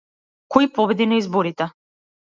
Кој 0.55 0.69
победи 0.79 1.07
на 1.13 1.21
изборите? 1.25 1.69